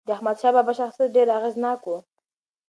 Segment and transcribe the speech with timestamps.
[0.07, 1.89] د احمدشاه بابا شخصیت ډېر اغېزناک و.